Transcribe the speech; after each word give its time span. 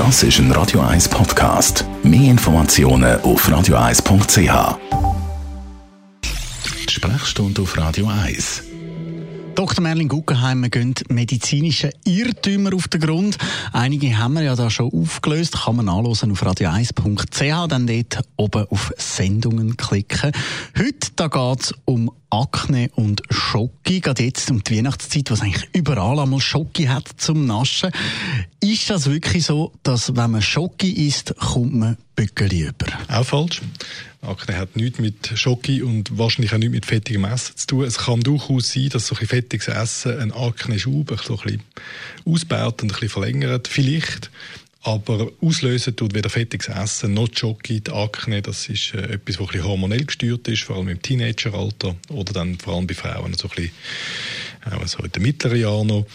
Das 0.00 0.22
ist 0.22 0.38
ein 0.38 0.50
Radio 0.52 0.80
1 0.80 1.10
Podcast. 1.10 1.84
Mehr 2.02 2.30
Informationen 2.30 3.20
auf 3.20 3.46
radio1.ch. 3.46 4.78
Die 6.88 6.90
Sprechstunde 6.90 7.60
auf 7.60 7.76
Radio 7.76 8.06
1. 8.06 8.62
Dr. 9.54 9.82
Merlin 9.82 10.08
Guggenheim, 10.08 10.62
wir 10.62 10.70
gehen 10.70 10.94
medizinische 11.10 11.90
Irrtümer 12.06 12.74
auf 12.74 12.88
den 12.88 13.02
Grund. 13.02 13.36
Einige 13.74 14.16
haben 14.16 14.32
wir 14.32 14.42
ja 14.42 14.56
da 14.56 14.70
schon 14.70 14.90
aufgelöst. 14.90 15.64
Kann 15.64 15.76
man 15.76 15.84
nachlesen 15.84 16.32
auf 16.32 16.42
radio1.ch, 16.42 17.68
dann 17.68 17.86
dort 17.86 18.24
oben 18.36 18.66
auf 18.70 18.94
Sendungen 18.96 19.76
klicken. 19.76 20.32
Heute 20.78 21.10
da 21.14 21.28
geht's 21.28 21.74
um 21.84 22.10
Akne 22.30 22.90
und 22.94 23.22
Schoki, 23.28 24.00
gerade 24.00 24.22
jetzt 24.22 24.50
um 24.50 24.62
die 24.62 24.78
Weihnachtszeit, 24.78 25.30
wo 25.30 25.34
es 25.34 25.42
eigentlich 25.42 25.68
überall 25.74 26.20
einmal 26.20 26.40
Schoki 26.40 26.84
hat 26.84 27.08
zum 27.16 27.44
Naschen. 27.44 27.90
Ist 28.70 28.88
das 28.88 29.10
wirklich 29.10 29.46
so, 29.46 29.72
dass 29.82 30.14
wenn 30.14 30.30
man 30.30 30.42
Schoki 30.42 31.08
isst, 31.08 31.34
kommt 31.36 31.74
man 31.74 31.96
Bückeli 32.14 32.68
über? 32.68 32.86
Auch 33.08 33.24
falsch. 33.24 33.62
Akne 34.22 34.56
hat 34.56 34.76
nichts 34.76 35.00
mit 35.00 35.32
Schoki 35.34 35.82
und 35.82 36.16
wahrscheinlich 36.16 36.52
auch 36.52 36.58
nichts 36.58 36.74
mit 36.74 36.86
fettigem 36.86 37.24
Essen 37.24 37.56
zu 37.56 37.66
tun. 37.66 37.84
Es 37.84 37.98
kann 37.98 38.20
durchaus 38.20 38.68
sein, 38.68 38.88
dass 38.90 39.08
so 39.08 39.16
ein 39.16 39.18
bisschen 39.18 39.40
fettiges 39.42 39.66
Essen 39.66 40.20
einen 40.20 40.30
Akne-Schub 40.30 41.10
ein 41.10 41.16
bisschen 41.16 41.62
ausbaut 42.24 42.82
und 42.82 42.90
ein 42.90 42.94
bisschen 42.94 43.08
verlängert. 43.08 43.66
Vielleicht. 43.66 44.30
Aber 44.82 45.32
auslösen 45.42 45.96
tut 45.96 46.14
weder 46.14 46.30
fettiges 46.30 46.68
Essen 46.68 47.14
noch 47.14 47.28
Jockey, 47.34 47.80
die 47.80 47.90
Akne. 47.90 48.40
Das 48.40 48.68
ist 48.68 48.94
äh, 48.94 49.14
etwas, 49.14 49.38
das 49.38 49.48
ein 49.52 49.64
hormonell 49.64 50.04
gesteuert 50.04 50.46
ist, 50.46 50.62
vor 50.62 50.76
allem 50.76 50.90
im 50.90 51.02
Teenageralter 51.02 51.96
oder 52.08 52.32
dann 52.32 52.56
vor 52.56 52.76
allem 52.76 52.86
bei 52.86 52.94
Frauen 52.94 53.34
so 53.34 53.48
ein 53.48 53.54
bisschen, 53.56 53.72
äh, 54.70 55.04
in 55.04 55.12
den 55.12 55.22
mittleren 55.22 55.60
Jahren 55.60 55.88
noch. 55.88 56.06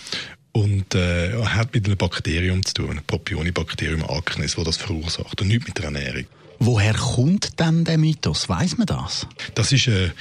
Und 0.55 0.95
äh, 0.95 1.33
hat 1.43 1.73
mit 1.73 1.85
einem 1.85 1.97
Bakterium 1.97 2.65
zu 2.65 2.75
tun, 2.75 2.91
einem 2.91 3.03
Propionibakterium 3.03 4.05
Acnes, 4.07 4.55
das 4.55 4.63
das 4.63 4.77
verursacht 4.77 5.41
und 5.41 5.49
nicht 5.49 5.67
mit 5.67 5.77
der 5.77 5.85
Ernährung. 5.85 6.23
Woher 6.59 6.93
kommt 6.93 7.59
denn 7.59 7.83
der 7.83 7.97
Mythos? 7.97 8.47
Weiß 8.47 8.77
man 8.77 8.87
das? 8.87 9.27
Das 9.53 9.73
ist 9.73 9.87
äh, 9.87 10.11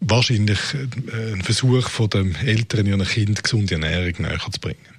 wahrscheinlich 0.00 0.58
äh, 0.74 1.34
ein 1.34 1.42
Versuch 1.42 1.88
von 1.88 2.10
den 2.10 2.34
Eltern, 2.34 2.86
ihren 2.86 3.04
Kind 3.04 3.44
gesunde 3.44 3.74
Ernährung 3.74 4.14
näher 4.18 4.40
zu 4.50 4.58
bringen. 4.60 4.96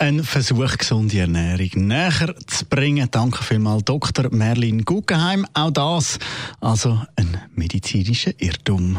Ein 0.00 0.24
Versuch, 0.24 0.78
gesunde 0.78 1.20
Ernährung 1.20 1.86
näher 1.86 2.34
zu 2.48 2.64
bringen. 2.64 3.06
Danke 3.12 3.44
vielmals, 3.44 3.84
Dr. 3.84 4.34
Merlin 4.34 4.84
Guggenheim. 4.84 5.46
Auch 5.54 5.70
das, 5.70 6.18
also 6.60 7.00
ein 7.14 7.40
medizinischer 7.54 8.32
Irrtum. 8.38 8.98